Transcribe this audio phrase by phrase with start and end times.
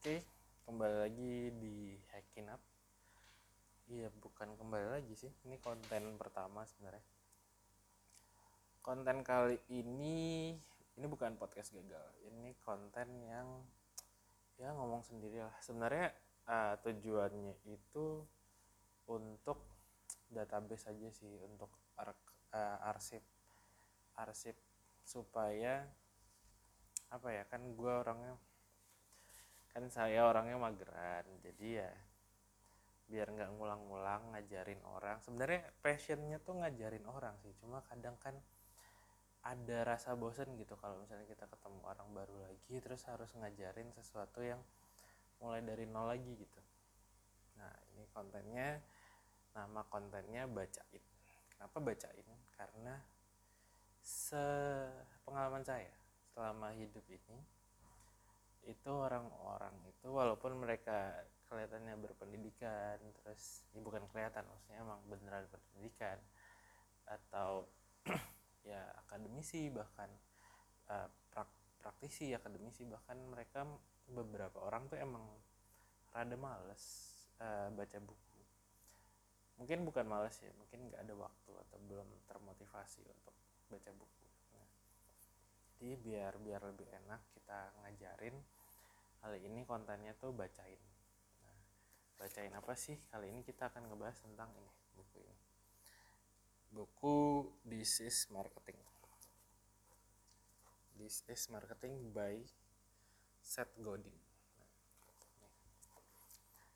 [0.00, 0.24] Oke,
[0.64, 2.56] kembali lagi di Hacking Up.
[3.92, 5.28] Iya, bukan kembali lagi sih.
[5.44, 7.04] Ini konten pertama sebenarnya.
[8.80, 10.56] Konten kali ini
[10.96, 12.16] ini bukan podcast gagal.
[12.32, 13.60] Ini konten yang
[14.56, 15.52] ya ngomong sendiri lah.
[15.60, 16.16] Sebenarnya
[16.48, 18.24] uh, tujuannya itu
[19.04, 19.60] untuk
[20.32, 21.68] database aja sih, untuk
[22.00, 22.16] ar
[22.56, 23.20] uh, arsip
[24.16, 24.56] arsip
[25.04, 25.84] supaya
[27.12, 28.40] apa ya kan gue orangnya
[29.70, 31.92] kan saya orangnya mageran jadi ya
[33.10, 35.18] biar nggak ngulang-ngulang ngajarin orang.
[35.18, 38.38] Sebenarnya passionnya tuh ngajarin orang sih cuma kadang kan
[39.42, 44.44] ada rasa bosen gitu kalau misalnya kita ketemu orang baru lagi terus harus ngajarin sesuatu
[44.44, 44.62] yang
[45.42, 46.60] mulai dari nol lagi gitu.
[47.58, 48.78] Nah ini kontennya
[49.56, 51.02] nama kontennya bacain.
[51.56, 52.28] Kenapa bacain?
[52.54, 52.94] Karena
[54.04, 55.92] sepengalaman saya
[56.30, 57.59] selama hidup ini
[58.68, 61.16] itu orang-orang itu walaupun mereka
[61.48, 66.18] kelihatannya berpendidikan terus ya bukan kelihatan maksudnya emang beneran berpendidikan
[67.08, 67.66] atau
[68.70, 70.06] ya akademisi bahkan
[70.92, 73.66] uh, prak, praktisi akademisi bahkan mereka
[74.06, 75.24] beberapa orang tuh emang
[76.14, 76.82] rada males
[77.42, 78.38] uh, baca buku.
[79.58, 83.34] Mungkin bukan males ya mungkin nggak ada waktu atau belum termotivasi untuk
[83.68, 84.29] baca buku
[85.80, 88.36] jadi biar biar lebih enak kita ngajarin
[89.24, 90.76] kali ini kontennya tuh bacain.
[91.40, 91.56] Nah,
[92.20, 93.00] bacain apa sih?
[93.08, 95.40] Kali ini kita akan ngebahas tentang ini buku ini.
[96.76, 97.16] Buku
[97.64, 98.76] This is Marketing.
[101.00, 102.44] This is Marketing by
[103.40, 104.20] Seth Godin.
[104.60, 104.72] Nah,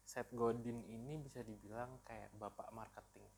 [0.08, 3.28] Seth Godin ini bisa dibilang kayak bapak marketing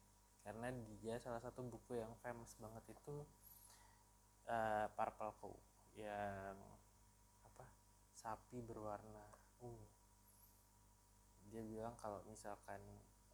[0.47, 0.71] karena
[1.03, 3.27] dia salah satu buku yang famous banget itu
[4.47, 5.55] uh, purple cow
[5.97, 6.57] yang
[7.47, 7.65] apa
[8.13, 9.25] sapi berwarna
[9.63, 9.89] ungu.
[11.51, 12.81] Dia bilang kalau misalkan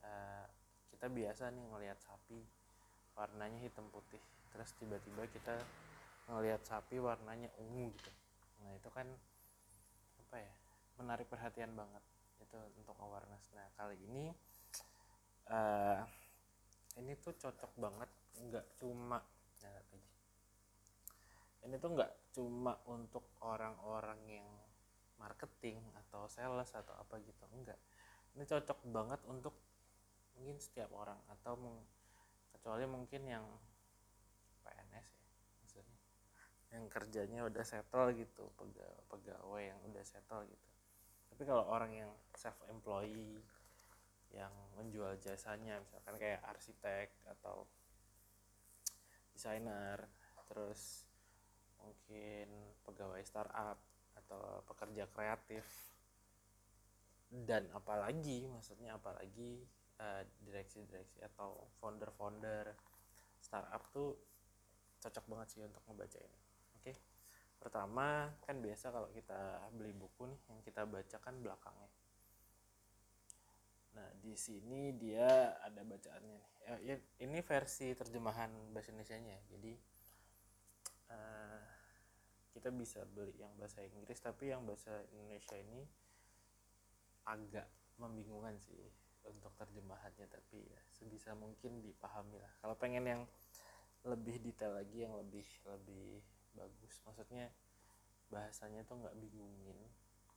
[0.05, 0.47] uh,
[0.93, 2.39] kita biasa nih ngelihat sapi
[3.13, 4.21] warnanya hitam putih
[4.53, 5.57] terus tiba-tiba kita
[6.29, 8.13] ngelihat sapi warnanya ungu gitu.
[8.63, 9.09] Nah itu kan
[10.23, 10.53] apa ya
[11.01, 12.05] menarik perhatian banget
[12.39, 13.49] itu untuk awareness.
[13.57, 14.31] Nah kali ini
[15.51, 16.05] uh,
[17.01, 19.19] ini tuh cocok banget nggak cuma
[21.63, 24.51] ini tuh nggak cuma untuk orang-orang yang
[25.19, 27.79] marketing atau sales atau apa gitu enggak
[28.33, 29.53] ini cocok banget untuk
[30.37, 31.55] mungkin setiap orang atau
[32.57, 33.45] kecuali mungkin yang
[34.65, 35.27] PNS ya
[35.61, 35.99] maksudnya.
[36.73, 40.69] Yang kerjanya udah settle gitu pegawai, pegawai yang udah settle gitu.
[41.33, 43.45] Tapi kalau orang yang self employee
[44.33, 47.69] yang menjual jasanya misalkan kayak arsitek atau
[49.37, 50.09] desainer
[50.49, 51.05] terus
[51.83, 52.47] mungkin
[52.87, 53.79] pegawai startup
[54.17, 55.65] atau pekerja kreatif.
[57.33, 59.65] Dan apalagi maksudnya apalagi
[60.01, 62.77] uh, direksi-direksi atau founder-founder
[63.41, 64.15] startup tuh
[65.03, 66.41] cocok banget sih untuk membaca ini.
[66.79, 66.93] Oke?
[66.93, 66.97] Okay?
[67.63, 71.91] pertama kan biasa kalau kita beli buku nih yang kita baca kan belakangnya.
[73.95, 76.51] Nah di sini dia ada bacaannya nih.
[76.83, 79.73] Ya, ini versi terjemahan bahasa Indonesia nya jadi
[81.11, 81.42] uh,
[82.53, 85.89] kita bisa beli yang bahasa Inggris tapi yang bahasa Indonesia ini
[87.25, 88.93] agak membingungkan sih
[89.25, 92.53] untuk terjemahannya tapi ya sebisa mungkin dipahami lah.
[92.61, 93.23] Kalau pengen yang
[94.03, 96.21] lebih detail lagi yang lebih lebih
[96.53, 97.49] bagus maksudnya
[98.29, 99.79] bahasanya tuh nggak bingungin.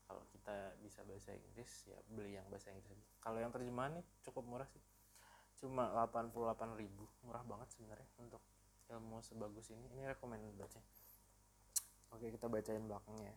[0.05, 4.45] Kalau kita bisa bahasa Inggris ya beli yang bahasa Inggris kalau yang terjemahan nih cukup
[4.45, 4.81] murah sih.
[5.57, 6.61] Cuma 88.000
[7.25, 8.43] murah banget sebenarnya untuk
[8.93, 9.89] ilmu sebagus ini.
[9.97, 10.77] Ini rekomend baca
[12.15, 13.35] Oke, kita bacain belakangnya.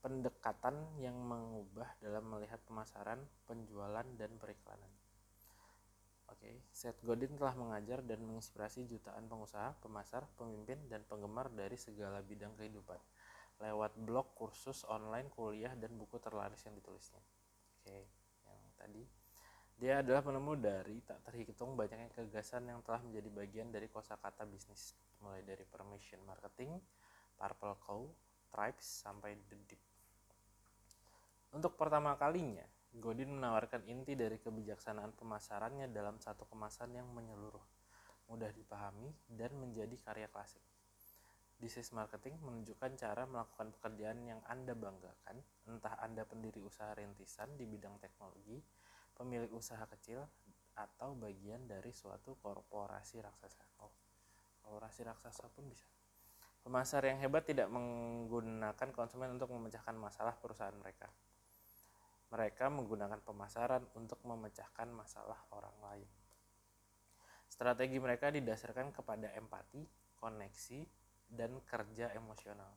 [0.00, 4.88] Pendekatan yang mengubah dalam melihat pemasaran, penjualan, dan periklanan.
[6.32, 12.24] Oke, Seth Godin telah mengajar dan menginspirasi jutaan pengusaha, pemasar, pemimpin, dan penggemar dari segala
[12.24, 12.96] bidang kehidupan
[13.60, 17.20] lewat blog, kursus online, kuliah, dan buku terlaris yang ditulisnya.
[17.80, 18.08] Oke,
[18.48, 19.04] yang tadi
[19.80, 24.92] dia adalah penemu dari tak terhitung banyaknya gagasan yang telah menjadi bagian dari kosakata bisnis,
[25.24, 26.76] mulai dari permission marketing,
[27.40, 28.04] Purple Cow,
[28.52, 29.80] Tribes, sampai The Deep.
[31.56, 37.64] Untuk pertama kalinya, Godin menawarkan inti dari kebijaksanaan pemasarannya dalam satu kemasan yang menyeluruh,
[38.28, 40.60] mudah dipahami, dan menjadi karya klasik.
[41.60, 47.64] This Marketing menunjukkan cara melakukan pekerjaan yang Anda banggakan, entah Anda pendiri usaha rintisan di
[47.64, 48.60] bidang teknologi,
[49.16, 50.24] pemilik usaha kecil,
[50.76, 53.64] atau bagian dari suatu korporasi raksasa.
[53.84, 53.92] Oh,
[54.64, 55.88] korporasi raksasa pun bisa.
[56.60, 61.08] Pemasar yang hebat tidak menggunakan konsumen untuk memecahkan masalah perusahaan mereka.
[62.30, 66.06] mereka menggunakan pemasaran untuk memecahkan masalah orang lain.
[67.50, 69.82] Strategi mereka didasarkan kepada empati,
[70.14, 70.86] koneksi,
[71.26, 72.70] dan kerja emosional,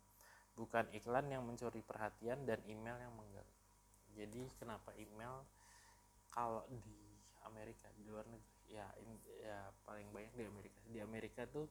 [0.58, 3.62] bukan iklan yang mencuri perhatian dan email yang mengganggu.
[4.14, 5.46] Jadi kenapa email
[6.34, 7.14] kalau di
[7.46, 8.88] Amerika di luar negeri ya
[9.42, 11.70] ya paling banyak di Amerika di Amerika tuh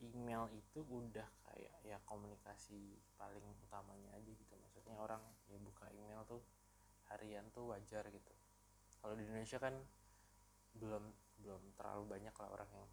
[0.00, 4.54] email itu udah kayak ya komunikasi paling utamanya aja gitu.
[4.56, 5.20] Maksudnya orang
[5.52, 6.40] ya buka email tuh
[7.12, 8.32] harian tuh wajar gitu.
[9.00, 9.76] Kalau di Indonesia kan
[10.76, 11.04] belum
[11.40, 12.86] belum terlalu banyak lah orang yang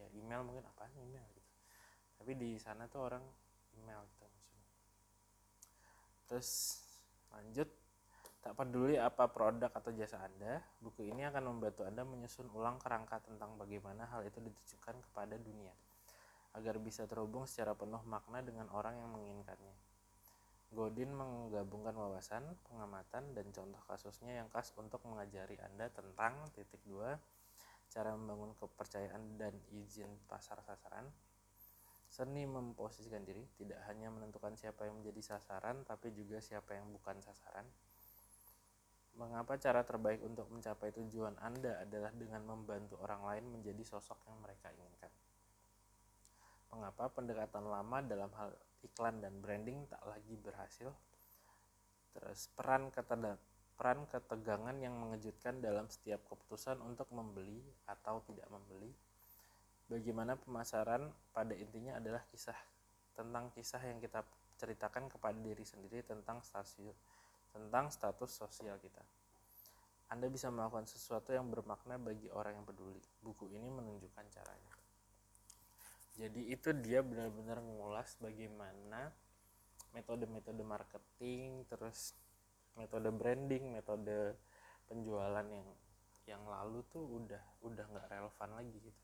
[0.00, 1.50] ya email mungkin apa email gitu.
[2.20, 3.24] Tapi di sana tuh orang
[3.76, 4.68] email gitu maksudnya.
[6.28, 6.50] Terus
[7.30, 7.68] lanjut
[8.40, 13.20] tak peduli apa produk atau jasa Anda, buku ini akan membantu Anda menyusun ulang kerangka
[13.20, 15.76] tentang bagaimana hal itu ditujukan kepada dunia
[16.54, 19.76] agar bisa terhubung secara penuh makna dengan orang yang menginginkannya.
[20.70, 27.18] Godin menggabungkan wawasan, pengamatan, dan contoh kasusnya yang khas untuk mengajari Anda tentang titik dua,
[27.90, 31.10] cara membangun kepercayaan dan izin pasar sasaran,
[32.06, 37.18] seni memposisikan diri, tidak hanya menentukan siapa yang menjadi sasaran, tapi juga siapa yang bukan
[37.18, 37.66] sasaran.
[39.18, 44.38] Mengapa cara terbaik untuk mencapai tujuan Anda adalah dengan membantu orang lain menjadi sosok yang
[44.38, 45.10] mereka inginkan?
[46.70, 48.54] Mengapa pendekatan lama dalam hal
[48.86, 50.90] iklan dan branding tak lagi berhasil.
[52.14, 53.38] Terus peran keteda,
[53.74, 58.90] peran ketegangan yang mengejutkan dalam setiap keputusan untuk membeli atau tidak membeli.
[59.90, 62.56] Bagaimana pemasaran pada intinya adalah kisah
[63.18, 64.22] tentang kisah yang kita
[64.54, 66.94] ceritakan kepada diri sendiri tentang stasiun
[67.50, 69.02] tentang status sosial kita.
[70.10, 73.02] Anda bisa melakukan sesuatu yang bermakna bagi orang yang peduli.
[73.22, 74.79] Buku ini menunjukkan caranya
[76.20, 79.08] jadi itu dia benar-benar mengulas bagaimana
[79.96, 82.12] metode-metode marketing terus
[82.76, 84.36] metode branding metode
[84.84, 85.68] penjualan yang
[86.28, 89.00] yang lalu tuh udah udah nggak relevan lagi gitu.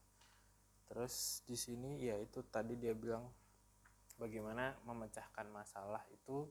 [0.86, 3.26] Terus di sini ya itu tadi dia bilang
[4.20, 6.46] bagaimana memecahkan masalah itu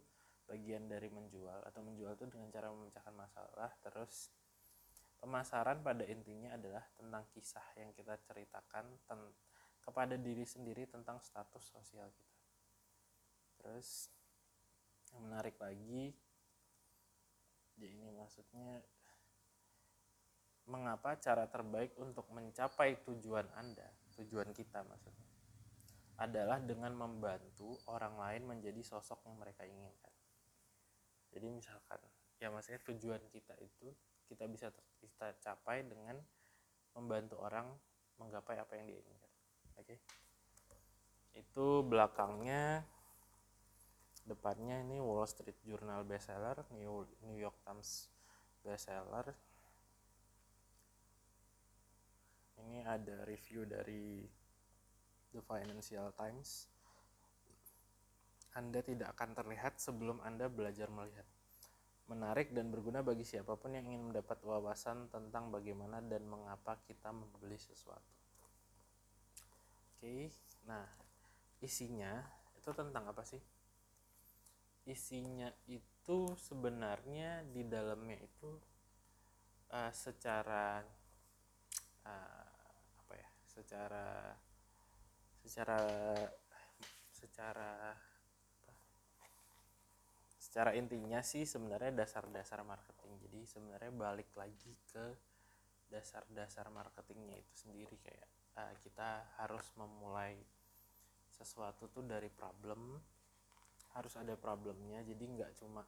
[0.50, 3.70] bagian dari menjual atau menjual itu dengan cara memecahkan masalah.
[3.86, 4.34] Terus
[5.22, 9.32] pemasaran pada intinya adalah tentang kisah yang kita ceritakan tentang
[9.86, 12.42] kepada diri sendiri tentang status sosial kita.
[13.62, 14.10] Terus
[15.14, 16.10] yang menarik lagi,
[17.78, 18.82] ya ini maksudnya
[20.66, 23.86] mengapa cara terbaik untuk mencapai tujuan Anda,
[24.18, 25.30] tujuan kita maksudnya,
[26.18, 30.14] adalah dengan membantu orang lain menjadi sosok yang mereka inginkan.
[31.30, 32.02] Jadi misalkan,
[32.42, 33.94] ya maksudnya tujuan kita itu
[34.26, 36.18] kita bisa kita capai dengan
[36.98, 37.70] membantu orang
[38.18, 39.35] menggapai apa yang dia inginkan
[39.80, 39.86] oke.
[39.88, 40.00] Okay.
[41.36, 42.88] itu belakangnya
[44.26, 48.10] depannya ini Wall Street Journal bestseller New New York Times
[48.66, 49.30] bestseller.
[52.66, 54.26] Ini ada review dari
[55.30, 56.66] The Financial Times.
[58.58, 61.28] Anda tidak akan terlihat sebelum Anda belajar melihat.
[62.10, 67.14] Menarik dan berguna bagi siapa pun yang ingin mendapat wawasan tentang bagaimana dan mengapa kita
[67.14, 68.25] membeli sesuatu
[70.06, 70.30] Oke,
[70.70, 70.86] nah
[71.66, 72.22] isinya
[72.54, 73.42] itu tentang apa sih?
[74.86, 78.54] Isinya itu sebenarnya di dalamnya itu
[79.74, 80.86] uh, secara
[82.06, 82.46] uh,
[83.02, 83.30] apa ya?
[83.50, 84.38] Secara
[85.42, 85.82] secara
[87.10, 87.98] secara?
[90.38, 93.26] Secara intinya sih sebenarnya dasar-dasar marketing.
[93.26, 95.18] Jadi sebenarnya balik lagi ke
[95.90, 100.36] dasar-dasar marketingnya itu sendiri kayak uh, kita harus memulai
[101.32, 103.00] sesuatu tuh dari problem.
[103.96, 105.84] Harus ada problemnya jadi nggak cuma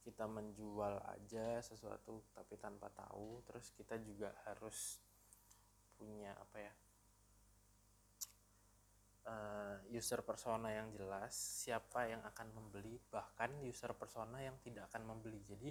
[0.00, 4.96] kita menjual aja sesuatu tapi tanpa tahu terus kita juga harus
[6.00, 6.72] punya apa ya
[9.28, 15.14] uh, user persona yang jelas siapa yang akan membeli bahkan user persona yang tidak akan
[15.14, 15.44] membeli.
[15.44, 15.70] Jadi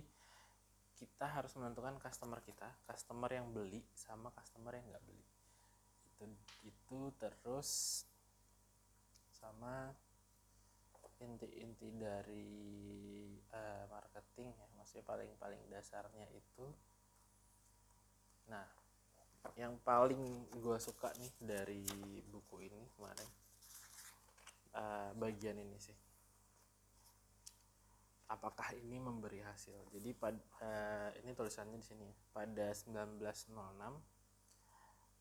[0.99, 5.23] kita harus menentukan customer kita customer yang beli sama customer yang nggak beli
[6.65, 8.03] itu terus
[9.31, 9.93] sama
[11.19, 12.47] inti-inti dari
[13.51, 16.65] uh, marketing ya maksudnya paling paling dasarnya itu.
[18.47, 18.67] Nah
[19.55, 21.83] yang paling gue suka nih dari
[22.27, 23.29] buku ini kemarin
[24.75, 25.95] uh, bagian ini sih.
[28.29, 29.89] Apakah ini memberi hasil?
[29.89, 33.25] Jadi pad, uh, ini tulisannya di sini pada 1906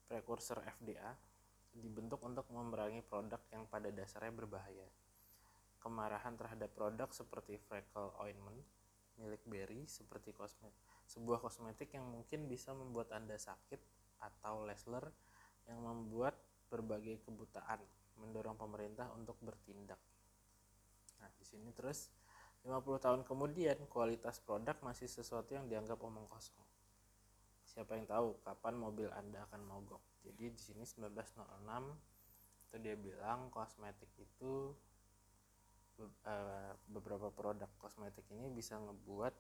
[0.09, 1.15] prekursor FDA
[1.77, 4.89] dibentuk untuk memerangi produk yang pada dasarnya berbahaya.
[5.79, 8.65] Kemarahan terhadap produk seperti freckle ointment
[9.19, 13.81] milik Berry seperti kosmetik sebuah kosmetik yang mungkin bisa membuat Anda sakit
[14.21, 15.09] atau Lesler
[15.65, 16.37] yang membuat
[16.69, 17.81] berbagai kebutaan
[18.21, 19.97] mendorong pemerintah untuk bertindak.
[21.17, 22.13] Nah, di sini terus
[22.67, 26.61] 50 tahun kemudian kualitas produk masih sesuatu yang dianggap omong kosong.
[27.79, 30.03] Siapa yang tahu kapan mobil Anda akan mogok.
[30.27, 31.39] Jadi di sini 1906
[32.67, 34.75] itu dia bilang kosmetik itu
[36.03, 39.31] eh, beberapa produk kosmetik ini bisa ngebuat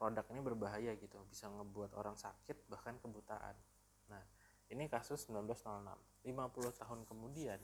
[0.00, 1.20] produk ini berbahaya gitu.
[1.28, 3.52] Bisa ngebuat orang sakit bahkan kebutaan.
[4.08, 4.24] Nah
[4.72, 5.68] ini kasus 1906
[6.24, 7.60] 50 tahun kemudian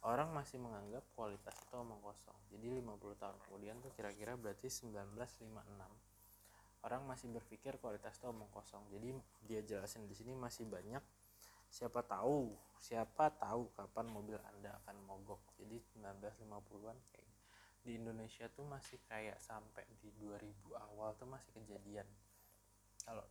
[0.00, 2.40] orang masih menganggap kualitas itu omong kosong.
[2.56, 6.13] Jadi 50 tahun kemudian tuh kira-kira berarti 1956
[6.84, 8.84] orang masih berpikir kualitas itu omong kosong.
[8.92, 11.00] Jadi dia jelasin di sini masih banyak
[11.74, 15.40] siapa tahu siapa tahu kapan mobil anda akan mogok.
[15.56, 17.32] Jadi 1950-an kayak
[17.84, 20.44] di Indonesia tuh masih kayak sampai di 2000
[20.76, 22.04] awal tuh masih kejadian.
[23.04, 23.24] Kalau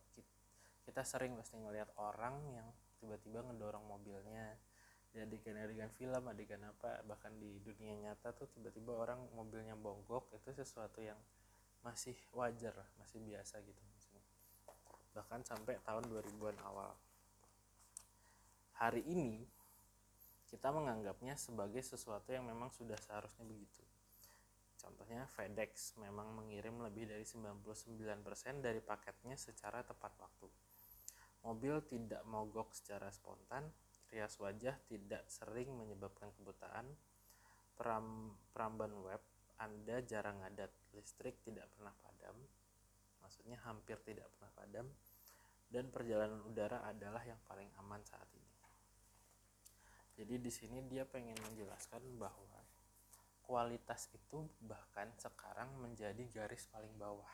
[0.86, 2.66] kita, sering pasti ngelihat orang yang
[3.02, 4.54] tiba-tiba ngedorong mobilnya.
[5.14, 10.50] Di adegan-adegan film adegan apa bahkan di dunia nyata tuh tiba-tiba orang mobilnya bongkok itu
[10.50, 11.14] sesuatu yang
[11.84, 13.84] masih wajar masih biasa gitu
[15.14, 16.90] bahkan sampai tahun 2000-an awal.
[18.82, 19.46] Hari ini
[20.50, 23.80] kita menganggapnya sebagai sesuatu yang memang sudah seharusnya begitu.
[24.82, 27.62] Contohnya FedEx memang mengirim lebih dari 99%
[28.60, 30.50] dari paketnya secara tepat waktu.
[31.46, 33.70] Mobil tidak mogok secara spontan,
[34.10, 36.90] rias wajah tidak sering menyebabkan kebutaan,
[37.78, 39.22] peram, peramban web
[39.58, 42.36] Anda jarang ngadat, listrik tidak pernah padam,
[43.22, 44.86] maksudnya hampir tidak pernah padam,
[45.70, 48.52] dan perjalanan udara adalah yang paling aman saat ini.
[50.14, 52.62] Jadi di sini dia pengen menjelaskan bahwa
[53.42, 57.28] kualitas itu bahkan sekarang menjadi garis paling bawah.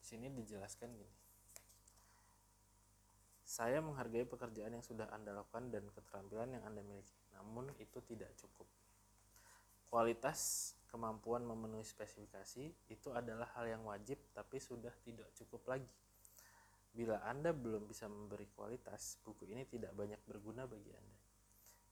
[0.00, 1.16] Di sini dijelaskan gini.
[3.48, 8.32] Saya menghargai pekerjaan yang sudah Anda lakukan dan keterampilan yang Anda miliki, namun itu tidak
[8.36, 8.68] cukup.
[9.88, 15.88] Kualitas kemampuan memenuhi spesifikasi itu adalah hal yang wajib tapi sudah tidak cukup lagi.
[16.92, 21.20] Bila Anda belum bisa memberi kualitas, buku ini tidak banyak berguna bagi Anda.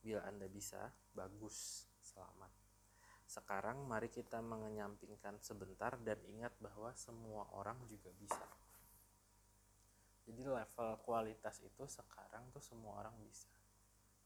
[0.05, 2.53] Bila Anda bisa, bagus selamat.
[3.27, 8.45] Sekarang mari kita mengenyampingkan sebentar dan ingat bahwa semua orang juga bisa.
[10.27, 13.56] Jadi level kualitas itu sekarang tuh semua orang bisa.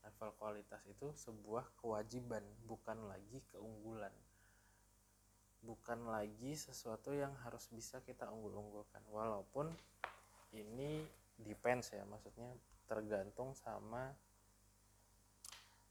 [0.00, 4.12] Level kualitas itu sebuah kewajiban, bukan lagi keunggulan.
[5.60, 9.04] Bukan lagi sesuatu yang harus bisa kita unggul-unggulkan.
[9.12, 9.68] Walaupun
[10.56, 11.04] ini
[11.36, 12.48] depends ya, maksudnya
[12.88, 14.10] tergantung sama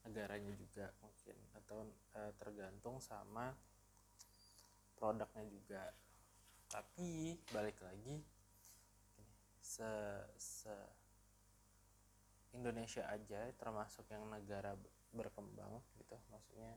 [0.09, 1.85] negaranya juga mungkin atau
[2.15, 3.51] e, tergantung sama
[4.97, 5.83] produknya juga
[6.69, 8.21] tapi balik lagi
[9.61, 9.89] se,
[10.37, 10.73] se
[12.53, 14.73] Indonesia aja termasuk yang negara
[15.13, 16.17] berkembang gitu.
[16.33, 16.73] Maksudnya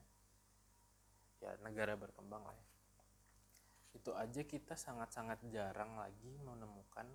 [1.41, 2.67] ya negara berkembang lah ya.
[3.93, 7.09] Itu aja kita sangat-sangat jarang lagi menemukan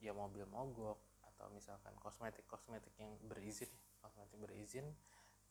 [0.00, 1.00] ya mobil mogok
[1.32, 3.68] atau misalkan kosmetik-kosmetik yang berizin
[4.00, 4.88] kosmetik berizin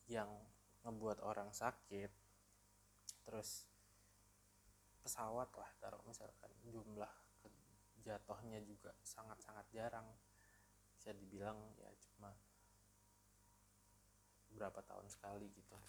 [0.09, 0.29] yang
[0.85, 2.09] ngebuat orang sakit.
[3.29, 3.69] Terus
[5.05, 7.09] pesawat lah taruh misalkan jumlah
[8.03, 10.05] jatuhnya juga sangat-sangat jarang
[11.00, 12.36] bisa dibilang ya cuma
[14.51, 15.79] berapa tahun sekali gitu.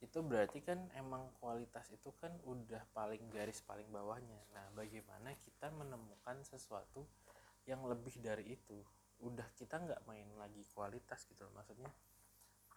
[0.00, 4.40] Itu berarti kan emang kualitas itu kan udah paling garis paling bawahnya.
[4.56, 7.04] Nah bagaimana kita menemukan sesuatu
[7.68, 8.80] yang lebih dari itu?
[9.20, 11.92] Udah kita nggak main lagi kualitas gitu maksudnya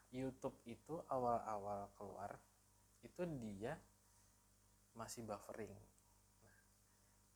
[0.09, 2.33] YouTube itu awal-awal keluar
[3.05, 3.77] itu dia
[4.97, 5.71] masih buffering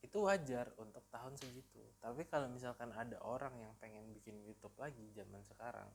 [0.04, 1.80] itu wajar untuk tahun segitu.
[2.04, 5.88] Tapi kalau misalkan ada orang yang pengen bikin YouTube lagi zaman sekarang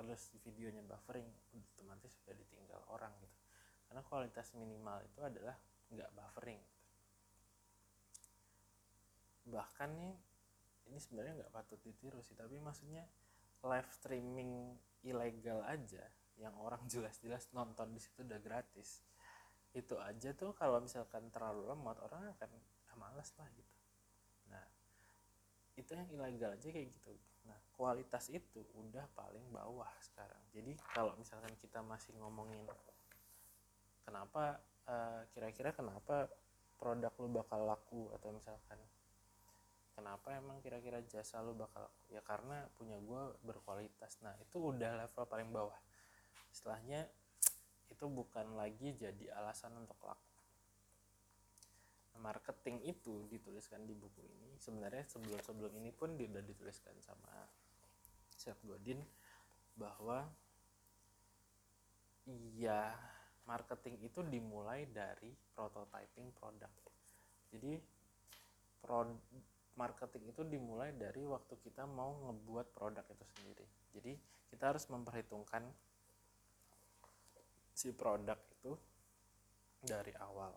[0.00, 1.28] terus videonya buffering
[1.76, 3.38] otomatis sudah ditinggal orang gitu.
[3.84, 5.60] Karena kualitas minimal itu adalah
[5.92, 6.60] nggak buffering
[9.50, 10.14] bahkan nih
[10.90, 13.02] ini sebenarnya nggak patut ditiru sih tapi maksudnya
[13.66, 16.06] live streaming ilegal aja
[16.38, 19.04] yang orang jelas-jelas nonton di situ udah gratis.
[19.70, 22.50] Itu aja tuh kalau misalkan terlalu lemot orang akan
[23.00, 23.76] males lah gitu.
[24.52, 24.64] Nah
[25.80, 27.16] itu yang ilegal aja kayak gitu.
[27.48, 30.40] Nah kualitas itu udah paling bawah sekarang.
[30.52, 32.60] Jadi kalau misalkan kita masih ngomongin
[34.04, 36.28] kenapa uh, kira-kira kenapa
[36.76, 38.80] produk lu bakal laku atau misalkan
[39.96, 44.20] kenapa emang kira-kira jasa lu bakal ya karena punya gue berkualitas.
[44.20, 45.76] Nah itu udah level paling bawah.
[46.52, 47.08] Setelahnya
[47.90, 50.29] itu bukan lagi jadi alasan untuk laku
[52.18, 54.58] marketing itu dituliskan di buku ini.
[54.58, 57.46] Sebenarnya sebelum sebelum ini pun sudah dituliskan sama
[58.34, 58.98] Seth Godin
[59.78, 60.26] bahwa
[62.26, 62.92] iya
[63.46, 66.72] marketing itu dimulai dari prototyping produk.
[67.50, 67.78] Jadi
[68.80, 69.06] pro
[69.78, 73.66] marketing itu dimulai dari waktu kita mau ngebuat produk itu sendiri.
[73.96, 74.12] Jadi
[74.50, 75.64] kita harus memperhitungkan
[77.72, 78.76] si produk itu
[79.80, 80.52] dari awal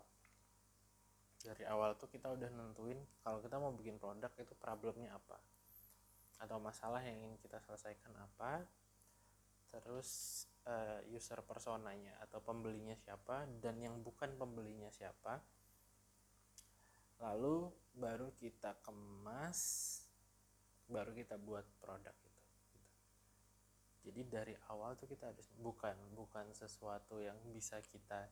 [1.44, 5.38] dari awal tuh kita udah nentuin kalau kita mau bikin produk itu problemnya apa.
[6.40, 8.64] Atau masalah yang ingin kita selesaikan apa.
[9.70, 15.44] Terus uh, user personanya atau pembelinya siapa dan yang bukan pembelinya siapa.
[17.20, 19.60] Lalu baru kita kemas
[20.90, 22.44] baru kita buat produk itu gitu.
[24.10, 28.28] jadi dari awal tuh kita harus bukan bukan sesuatu yang bisa kita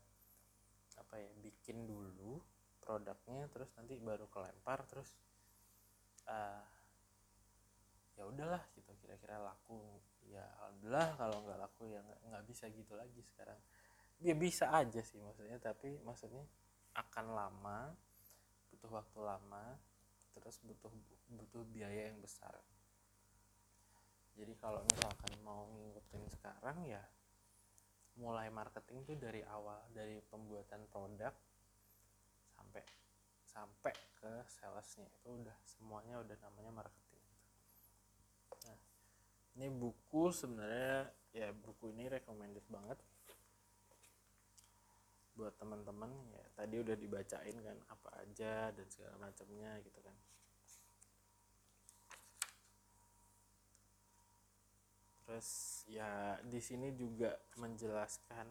[1.00, 2.42] apa ya bikin dulu
[2.82, 5.14] produknya terus nanti baru kelempar terus
[6.26, 6.66] uh,
[8.18, 10.02] ya udahlah gitu kira-kira laku.
[10.28, 13.58] Ya alhamdulillah kalau nggak laku ya nggak bisa gitu lagi sekarang.
[14.22, 16.46] Dia ya bisa aja sih maksudnya tapi maksudnya
[16.98, 17.94] akan lama
[18.74, 19.78] butuh waktu lama
[20.36, 20.92] terus butuh
[21.32, 22.54] butuh biaya yang besar.
[24.36, 27.04] Jadi kalau misalkan mau ngikutin sekarang ya
[28.20, 31.32] mulai marketing tuh dari awal dari pembuatan produk
[32.72, 32.88] sampai
[33.52, 35.08] sampai ke salesnya.
[35.20, 37.24] Itu udah semuanya udah namanya marketing.
[38.64, 38.80] Nah
[39.60, 42.96] ini buku sebenarnya ya buku ini recommended banget
[45.36, 46.12] buat teman-teman.
[46.32, 50.16] Ya tadi udah dibacain kan apa aja dan segala macamnya gitu kan.
[55.28, 55.50] Terus
[55.92, 58.48] ya di sini juga menjelaskan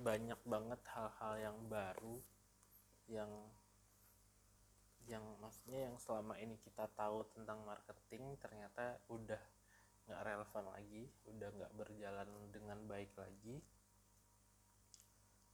[0.00, 2.16] banyak banget hal-hal yang baru
[3.08, 3.30] yang
[5.08, 9.40] yang maksudnya yang selama ini kita tahu tentang marketing ternyata udah
[10.08, 13.60] nggak relevan lagi udah nggak berjalan dengan baik lagi.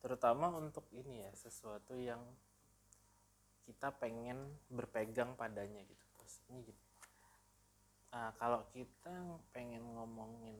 [0.02, 2.20] Terutama untuk ini ya sesuatu yang
[3.64, 6.04] kita pengen berpegang padanya gitu.
[6.52, 6.84] Ini gitu.
[8.14, 10.54] Nah, kalau kita pengen ngomongin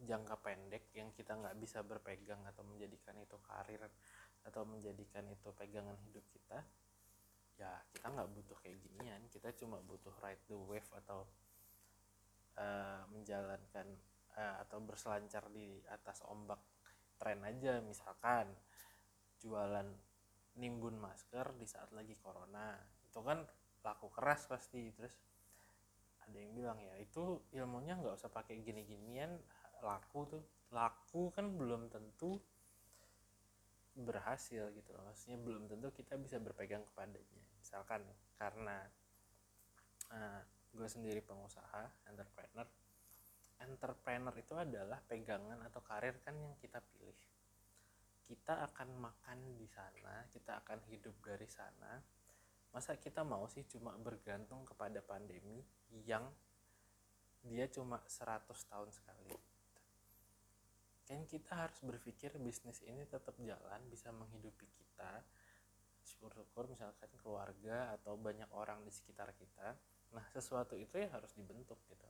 [0.00, 3.84] jangka pendek yang kita nggak bisa berpegang atau menjadikan itu karir
[4.48, 6.64] atau menjadikan itu pegangan hidup kita
[7.60, 9.20] ya kita nggak butuh kayak ginian.
[9.28, 11.28] Kita cuma butuh ride the wave atau
[12.56, 13.86] uh, menjalankan
[14.40, 16.58] uh, atau berselancar di atas ombak
[17.20, 17.84] tren aja.
[17.84, 18.48] Misalkan
[19.44, 19.84] jualan
[20.56, 22.80] nimbun masker di saat lagi corona.
[23.04, 23.44] Itu kan
[23.84, 24.88] laku keras pasti.
[24.96, 25.12] Terus
[26.24, 29.36] ada yang bilang ya itu ilmunya nggak usah pakai gini-ginian
[29.82, 30.44] laku tuh.
[30.70, 32.38] Laku kan belum tentu
[33.96, 35.02] berhasil gitu loh.
[35.10, 37.42] Maksudnya belum tentu kita bisa berpegang kepadanya.
[37.58, 38.06] Misalkan
[38.38, 38.78] karena
[40.14, 40.40] uh,
[40.70, 42.66] gue sendiri pengusaha entrepreneur.
[43.60, 47.18] Entrepreneur itu adalah pegangan atau karir kan yang kita pilih.
[48.24, 51.98] Kita akan makan di sana kita akan hidup dari sana.
[52.70, 55.58] Masa kita mau sih cuma bergantung kepada pandemi
[56.06, 56.22] yang
[57.42, 59.32] dia cuma 100 tahun sekali
[61.10, 65.26] kan kita harus berpikir bisnis ini tetap jalan bisa menghidupi kita
[66.06, 69.74] syukur-syukur misalkan keluarga atau banyak orang di sekitar kita
[70.14, 72.06] nah sesuatu itu ya harus dibentuk gitu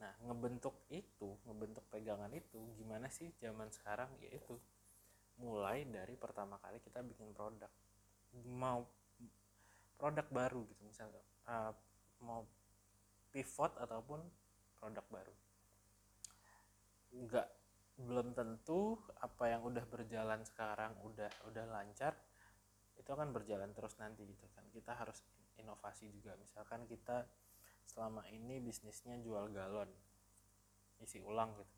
[0.00, 4.08] Nah, ngebentuk itu, ngebentuk pegangan itu gimana sih zaman sekarang?
[4.24, 4.56] Yaitu
[5.36, 7.68] mulai dari pertama kali kita bikin produk.
[8.48, 8.88] Mau
[10.00, 11.72] produk baru gitu misalnya uh,
[12.24, 12.48] mau
[13.28, 14.24] pivot ataupun
[14.80, 15.34] produk baru.
[17.12, 17.59] Enggak
[18.06, 22.16] belum tentu apa yang udah berjalan sekarang udah udah lancar
[22.96, 24.64] itu akan berjalan terus nanti gitu kan.
[24.72, 25.24] Kita harus
[25.56, 26.36] inovasi juga.
[26.36, 27.24] Misalkan kita
[27.88, 29.88] selama ini bisnisnya jual galon
[31.00, 31.76] isi ulang gitu.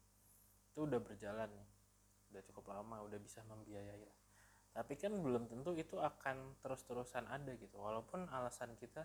[0.74, 1.50] Itu udah berjalan
[2.32, 4.18] udah cukup lama udah bisa membiayai lah.
[4.72, 7.76] Tapi kan belum tentu itu akan terus-terusan ada gitu.
[7.76, 9.04] Walaupun alasan kita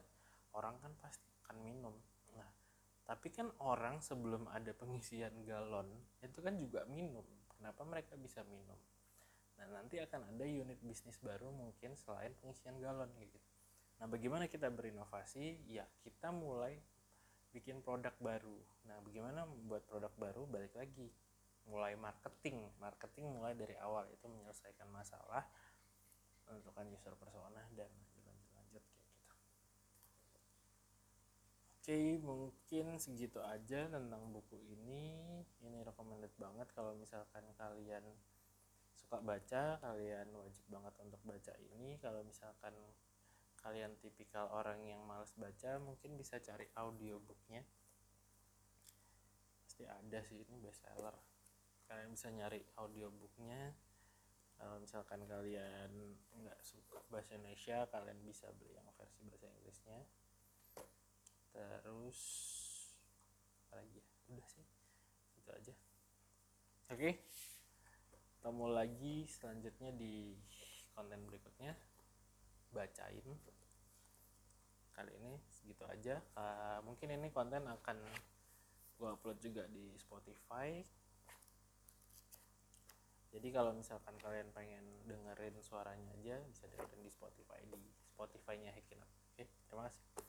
[0.56, 1.94] orang kan pasti akan minum
[3.08, 5.88] tapi kan orang sebelum ada pengisian galon
[6.20, 7.24] itu kan juga minum.
[7.56, 8.76] Kenapa mereka bisa minum?
[9.56, 13.39] Nah nanti akan ada unit bisnis baru mungkin selain pengisian galon gitu.
[14.04, 15.63] Nah bagaimana kita berinovasi?
[15.72, 16.76] Ya kita mulai
[17.56, 18.60] bikin produk baru.
[18.91, 20.43] Nah bagaimana membuat produk baru?
[20.43, 21.08] Balik lagi
[21.63, 22.60] mulai marketing.
[22.76, 25.48] Marketing mulai dari awal itu menyelesaikan masalah
[26.48, 27.91] menentukan user persona dan
[31.88, 35.39] Oke, mungkin segitu aja tentang buku ini.
[35.63, 38.04] Ini recommended banget kalau misalkan kalian
[38.91, 41.95] suka baca, kalian wajib banget untuk baca ini.
[42.04, 42.76] Kalau misalkan
[43.63, 47.63] kalian tipikal orang yang males baca, mungkin bisa cari audiobooknya.
[49.63, 51.15] Pasti ada sih ini bestseller.
[51.88, 53.71] Kalian bisa nyari audiobooknya.
[54.60, 60.27] Kalau misalkan kalian nggak suka bahasa Indonesia, kalian bisa beli yang versi bahasa Inggrisnya
[61.58, 62.20] terus
[63.67, 64.06] apa lagi ya?
[64.30, 64.65] Udah sih
[65.41, 65.74] itu aja.
[66.93, 67.17] Oke
[68.38, 70.38] ketemu lagi selanjutnya di
[70.93, 71.74] konten berikutnya.
[72.70, 73.26] Bacain
[74.93, 76.22] kali ini segitu aja.
[76.38, 77.98] Uh, mungkin ini konten akan
[78.98, 80.82] gue upload juga di Spotify.
[83.34, 87.84] Jadi kalau misalkan kalian pengen dengerin suaranya aja bisa dengerin di Spotify di
[88.17, 89.06] Spotify-nya Hekinot
[89.38, 90.27] oke terima kasih